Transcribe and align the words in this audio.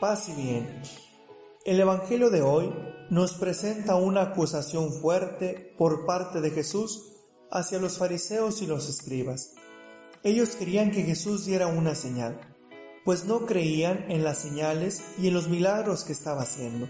Paz 0.00 0.28
y 0.28 0.40
bien. 0.40 0.80
El 1.64 1.80
Evangelio 1.80 2.30
de 2.30 2.40
hoy 2.40 2.72
nos 3.10 3.32
presenta 3.32 3.96
una 3.96 4.22
acusación 4.22 4.92
fuerte 4.92 5.74
por 5.76 6.06
parte 6.06 6.40
de 6.40 6.52
Jesús 6.52 7.14
hacia 7.50 7.80
los 7.80 7.98
fariseos 7.98 8.62
y 8.62 8.68
los 8.68 8.88
escribas. 8.88 9.54
Ellos 10.22 10.50
querían 10.50 10.92
que 10.92 11.02
Jesús 11.02 11.46
diera 11.46 11.66
una 11.66 11.96
señal, 11.96 12.40
pues 13.04 13.24
no 13.24 13.44
creían 13.44 14.04
en 14.08 14.22
las 14.22 14.38
señales 14.38 15.02
y 15.20 15.26
en 15.26 15.34
los 15.34 15.48
milagros 15.48 16.04
que 16.04 16.12
estaba 16.12 16.42
haciendo. 16.42 16.86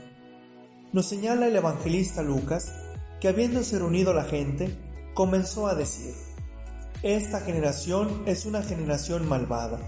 Nos 0.92 1.06
señala 1.06 1.46
el 1.46 1.56
evangelista 1.56 2.22
Lucas 2.22 2.74
que 3.22 3.28
habiéndose 3.28 3.78
reunido 3.78 4.12
la 4.12 4.24
gente, 4.24 4.76
comenzó 5.14 5.66
a 5.66 5.74
decir, 5.74 6.12
Esta 7.02 7.40
generación 7.40 8.24
es 8.26 8.44
una 8.44 8.62
generación 8.62 9.26
malvada, 9.26 9.78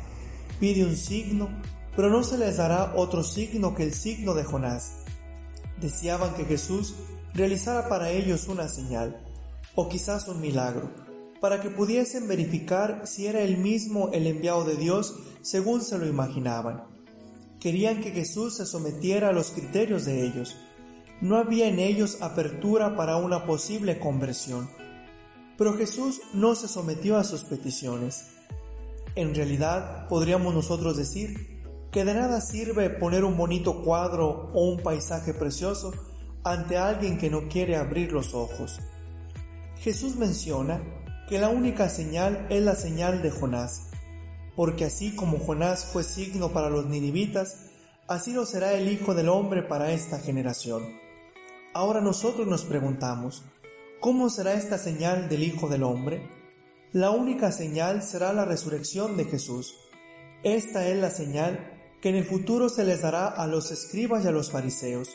pide 0.58 0.86
un 0.86 0.96
signo 0.96 1.50
pero 2.00 2.08
no 2.08 2.24
se 2.24 2.38
les 2.38 2.56
dará 2.56 2.94
otro 2.96 3.22
signo 3.22 3.74
que 3.74 3.82
el 3.82 3.92
signo 3.92 4.32
de 4.32 4.42
Jonás. 4.42 5.00
Deseaban 5.82 6.32
que 6.32 6.46
Jesús 6.46 6.94
realizara 7.34 7.90
para 7.90 8.10
ellos 8.10 8.48
una 8.48 8.68
señal, 8.68 9.22
o 9.74 9.90
quizás 9.90 10.26
un 10.26 10.40
milagro, 10.40 10.90
para 11.42 11.60
que 11.60 11.68
pudiesen 11.68 12.26
verificar 12.26 13.02
si 13.04 13.26
era 13.26 13.42
el 13.42 13.58
mismo 13.58 14.08
el 14.14 14.26
enviado 14.26 14.64
de 14.64 14.76
Dios 14.76 15.14
según 15.42 15.82
se 15.82 15.98
lo 15.98 16.06
imaginaban. 16.06 16.84
Querían 17.60 18.00
que 18.00 18.12
Jesús 18.12 18.56
se 18.56 18.64
sometiera 18.64 19.28
a 19.28 19.32
los 19.34 19.50
criterios 19.50 20.06
de 20.06 20.24
ellos. 20.24 20.56
No 21.20 21.36
había 21.36 21.68
en 21.68 21.78
ellos 21.78 22.22
apertura 22.22 22.96
para 22.96 23.18
una 23.18 23.44
posible 23.44 23.98
conversión. 23.98 24.70
Pero 25.58 25.76
Jesús 25.76 26.22
no 26.32 26.54
se 26.54 26.66
sometió 26.66 27.18
a 27.18 27.24
sus 27.24 27.44
peticiones. 27.44 28.28
En 29.16 29.34
realidad, 29.34 30.08
podríamos 30.08 30.54
nosotros 30.54 30.96
decir 30.96 31.59
que 31.90 32.04
de 32.04 32.14
nada 32.14 32.40
sirve 32.40 32.90
poner 32.90 33.24
un 33.24 33.36
bonito 33.36 33.82
cuadro 33.82 34.50
o 34.54 34.64
un 34.70 34.80
paisaje 34.82 35.34
precioso 35.34 35.92
ante 36.44 36.78
alguien 36.78 37.18
que 37.18 37.30
no 37.30 37.48
quiere 37.48 37.76
abrir 37.76 38.12
los 38.12 38.34
ojos. 38.34 38.78
Jesús 39.76 40.16
menciona 40.16 40.82
que 41.28 41.38
la 41.38 41.48
única 41.48 41.88
señal 41.88 42.46
es 42.50 42.62
la 42.62 42.74
señal 42.74 43.22
de 43.22 43.30
Jonás, 43.30 43.90
porque 44.56 44.84
así 44.84 45.14
como 45.14 45.38
Jonás 45.38 45.84
fue 45.84 46.02
signo 46.04 46.52
para 46.52 46.70
los 46.70 46.86
ninivitas, 46.86 47.70
así 48.06 48.32
lo 48.32 48.46
será 48.46 48.74
el 48.74 48.88
Hijo 48.88 49.14
del 49.14 49.28
Hombre 49.28 49.62
para 49.62 49.92
esta 49.92 50.18
generación. 50.18 50.82
Ahora 51.72 52.00
nosotros 52.00 52.46
nos 52.46 52.64
preguntamos, 52.64 53.44
¿cómo 54.00 54.28
será 54.28 54.54
esta 54.54 54.78
señal 54.78 55.28
del 55.28 55.42
Hijo 55.42 55.68
del 55.68 55.82
Hombre? 55.82 56.28
La 56.92 57.10
única 57.10 57.52
señal 57.52 58.02
será 58.02 58.32
la 58.32 58.44
resurrección 58.44 59.16
de 59.16 59.24
Jesús. 59.24 59.76
Esta 60.42 60.88
es 60.88 60.98
la 60.98 61.10
señal 61.10 61.79
que 62.00 62.08
en 62.08 62.16
el 62.16 62.24
futuro 62.24 62.68
se 62.68 62.84
les 62.84 63.02
dará 63.02 63.26
a 63.26 63.46
los 63.46 63.70
escribas 63.70 64.24
y 64.24 64.28
a 64.28 64.32
los 64.32 64.50
fariseos. 64.50 65.10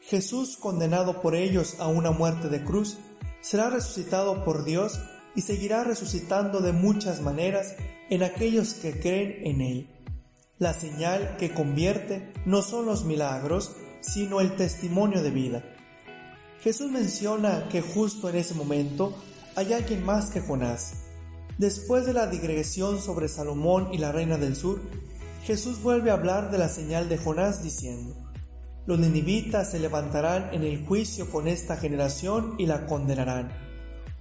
Jesús, 0.00 0.56
condenado 0.56 1.22
por 1.22 1.34
ellos 1.34 1.76
a 1.78 1.88
una 1.88 2.10
muerte 2.10 2.48
de 2.48 2.62
cruz, 2.62 2.98
será 3.40 3.70
resucitado 3.70 4.44
por 4.44 4.64
Dios 4.64 5.00
y 5.34 5.40
seguirá 5.40 5.82
resucitando 5.82 6.60
de 6.60 6.72
muchas 6.72 7.20
maneras 7.20 7.74
en 8.10 8.22
aquellos 8.22 8.74
que 8.74 9.00
creen 9.00 9.38
en 9.44 9.60
Él. 9.60 9.90
La 10.58 10.72
señal 10.72 11.36
que 11.36 11.52
convierte 11.52 12.32
no 12.46 12.62
son 12.62 12.86
los 12.86 13.04
milagros, 13.04 13.72
sino 14.00 14.40
el 14.40 14.54
testimonio 14.56 15.22
de 15.22 15.30
vida. 15.30 15.64
Jesús 16.60 16.90
menciona 16.90 17.68
que 17.68 17.82
justo 17.82 18.28
en 18.28 18.36
ese 18.36 18.54
momento 18.54 19.14
hay 19.56 19.72
alguien 19.72 20.04
más 20.04 20.30
que 20.30 20.40
Jonás. 20.40 20.94
Después 21.58 22.06
de 22.06 22.12
la 22.12 22.26
digresión 22.26 23.00
sobre 23.00 23.28
Salomón 23.28 23.92
y 23.92 23.98
la 23.98 24.12
reina 24.12 24.38
del 24.38 24.56
sur, 24.56 24.80
Jesús 25.44 25.82
vuelve 25.82 26.10
a 26.10 26.14
hablar 26.14 26.50
de 26.50 26.56
la 26.56 26.70
señal 26.70 27.10
de 27.10 27.18
Jonás 27.18 27.62
diciendo, 27.62 28.16
los 28.86 28.98
ninivitas 28.98 29.72
se 29.72 29.78
levantarán 29.78 30.48
en 30.54 30.64
el 30.64 30.86
juicio 30.86 31.30
con 31.30 31.48
esta 31.48 31.76
generación 31.76 32.54
y 32.56 32.64
la 32.64 32.86
condenarán, 32.86 33.52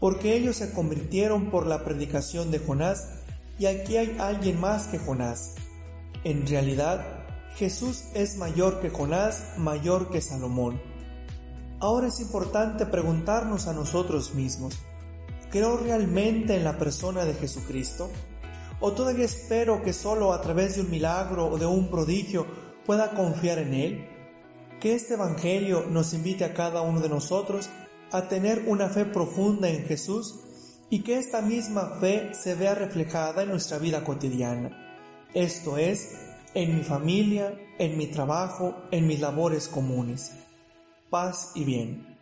porque 0.02 0.36
ellos 0.36 0.58
se 0.58 0.74
convirtieron 0.74 1.50
por 1.50 1.66
la 1.66 1.86
predicación 1.86 2.52
de 2.52 2.60
Jonás 2.60 3.08
y 3.58 3.68
aquí 3.68 3.96
hay 3.96 4.18
alguien 4.20 4.60
más 4.60 4.88
que 4.88 5.00
Jonás. 5.00 5.56
En 6.26 6.46
realidad, 6.46 7.06
Jesús 7.56 8.04
es 8.14 8.36
mayor 8.36 8.82
que 8.82 8.90
Jonás, 8.90 9.54
mayor 9.58 10.10
que 10.10 10.20
Salomón. 10.20 10.82
Ahora 11.80 12.08
es 12.08 12.20
importante 12.20 12.86
preguntarnos 12.86 13.68
a 13.68 13.74
nosotros 13.74 14.34
mismos, 14.34 14.78
¿creo 15.52 15.78
realmente 15.78 16.58
en 16.58 16.66
la 16.66 16.78
persona 16.78 17.24
de 17.24 17.34
Jesucristo? 17.34 18.10
¿O 18.86 18.92
todavía 18.92 19.24
espero 19.24 19.82
que 19.82 19.94
solo 19.94 20.34
a 20.34 20.42
través 20.42 20.76
de 20.76 20.82
un 20.82 20.92
milagro 20.92 21.48
o 21.48 21.58
de 21.58 21.66
un 21.66 21.90
prodigio 21.90 22.46
pueda 22.86 23.12
confiar 23.12 23.60
en 23.60 23.74
Él? 23.74 24.10
Que 24.82 24.94
este 24.94 25.14
Evangelio 25.14 25.86
nos 25.90 26.14
invite 26.14 26.44
a 26.44 26.54
cada 26.54 26.82
uno 26.82 27.00
de 27.00 27.08
nosotros 27.08 27.70
a 28.12 28.28
tener 28.28 28.66
una 28.68 28.90
fe 28.90 29.06
profunda 29.06 29.70
en 29.70 29.86
Jesús 29.86 30.38
y 30.90 31.02
que 31.02 31.18
esta 31.18 31.42
misma 31.42 31.96
fe 32.02 32.34
se 32.34 32.56
vea 32.56 32.76
reflejada 32.76 33.44
en 33.44 33.52
nuestra 33.52 33.78
vida 33.78 34.04
cotidiana. 34.04 34.78
Esto 35.34 35.78
es, 35.78 36.18
en 36.54 36.76
mi 36.76 36.84
familia, 36.84 37.58
en 37.80 37.98
mi 37.98 38.08
trabajo, 38.08 38.76
en 38.92 39.08
mis 39.08 39.22
labores 39.22 39.70
comunes. 39.70 40.34
Paz 41.10 41.54
y 41.56 41.64
bien. 41.64 42.13